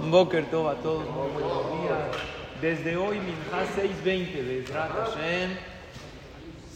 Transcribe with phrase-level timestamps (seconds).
[0.00, 1.98] Boker Tov a todos, muy buenos días.
[2.62, 5.50] Desde hoy, Minja 6.20 de Hashem.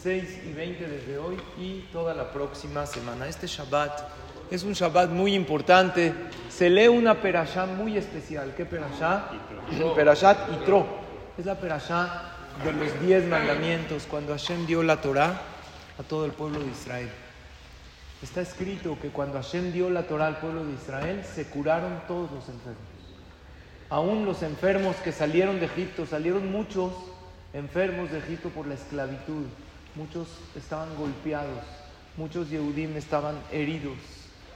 [0.03, 3.25] 6 y 20 desde hoy y toda la próxima semana.
[3.25, 4.01] Este Shabbat
[4.51, 6.13] es un Shabbat muy importante.
[6.49, 8.53] Se lee una perashá muy especial.
[8.55, 9.29] ¿Qué perashá?
[9.95, 10.85] Perashat Itro.
[11.37, 12.33] Es la perashá
[12.63, 15.41] de los diez mandamientos cuando Hashem dio la Torah
[15.97, 17.09] a todo el pueblo de Israel.
[18.21, 22.29] Está escrito que cuando Hashem dio la Torah al pueblo de Israel, se curaron todos
[22.31, 22.92] los enfermos.
[23.93, 26.91] Aún los enfermos que salieron de Egipto, salieron muchos
[27.53, 29.45] enfermos de Egipto por la esclavitud.
[29.93, 31.59] Muchos estaban golpeados,
[32.17, 33.99] muchos Yehudim estaban heridos.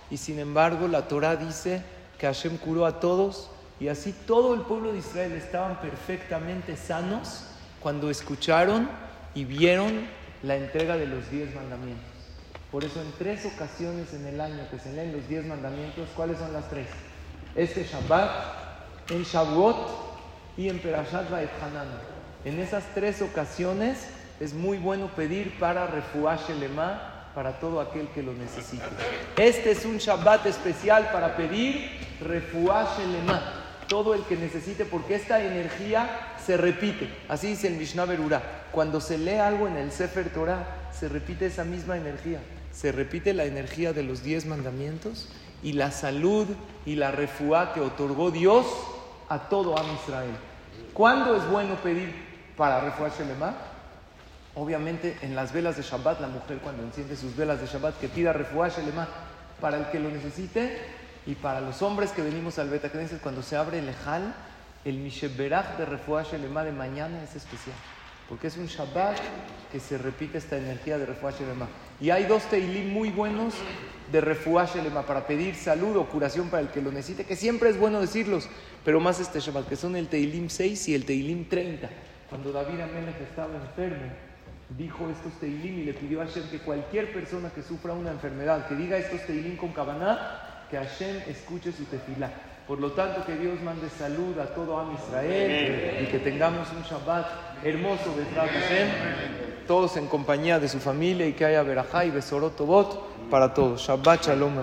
[0.10, 1.84] Y sin embargo, la Torah dice
[2.18, 7.44] que Hashem curó a todos y así todo el pueblo de Israel estaban perfectamente sanos
[7.80, 8.90] cuando escucharon
[9.36, 10.08] y vieron
[10.42, 12.10] la entrega de los diez mandamientos.
[12.72, 16.40] Por eso en tres ocasiones en el año que se leen los diez mandamientos, ¿cuáles
[16.40, 16.88] son las tres?
[17.54, 18.57] Este Shabbat,
[19.10, 19.78] en Shavuot
[20.58, 21.88] y en Perashat Vaet Hanan.
[22.46, 24.08] En esas tres ocasiones
[24.40, 28.86] es muy bueno pedir para Refuah Shelema, para todo aquel que lo necesite.
[29.38, 31.90] Este es un Shabbat especial para pedir
[32.22, 33.42] Refuah Shelema,
[33.88, 37.10] todo el que necesite, porque esta energía se repite.
[37.30, 38.42] Así dice el Mishnah Berurah.
[38.72, 42.40] Cuando se lee algo en el Sefer Torah, se repite esa misma energía.
[42.74, 45.30] Se repite la energía de los diez mandamientos
[45.64, 46.48] y la salud
[46.86, 48.66] y la refuá que otorgó Dios
[49.30, 50.36] a todo Am Israel.
[50.94, 52.14] ¿Cuándo es bueno pedir
[52.56, 52.82] para
[53.18, 53.54] Shelema?
[54.56, 58.08] Obviamente en las velas de Shabbat, la mujer cuando enciende sus velas de Shabbat, que
[58.08, 59.08] pida refuá Shelema
[59.62, 60.80] para el que lo necesite
[61.26, 64.34] y para los hombres que venimos al Beta Knesset, cuando se abre el Ejal,
[64.86, 67.76] el Misheberach de refuá Shelema de mañana es especial.
[68.30, 69.18] Porque es un Shabbat
[69.72, 71.68] que se repite esta energía de Shelema.
[72.00, 73.54] Y hay dos Teilim muy buenos
[74.12, 77.70] de refuá Shelema para pedir salud o curación para el que lo necesite, que siempre
[77.70, 78.50] es bueno decirlos,
[78.86, 81.90] pero más este Shabbat, que son el Teilim 6 y el Teilim 30.
[82.30, 84.12] Cuando David Amelech estaba enfermo,
[84.78, 88.68] dijo estos Teilim y le pidió a Hashem que cualquier persona que sufra una enfermedad,
[88.68, 92.32] que diga estos Teilim con Kabaná, que Hashem escuche su tefilá.
[92.68, 96.84] Por lo tanto, que Dios mande salud a todo Am Israel y que tengamos un
[96.84, 97.26] Shabbat
[97.64, 98.90] hermoso de Hashem,
[99.66, 102.58] todos en compañía de su familia y que haya verajá y besorot
[103.30, 103.82] para todos.
[103.82, 104.54] Shabbat shalom